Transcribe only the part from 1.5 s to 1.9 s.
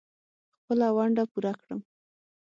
کړم.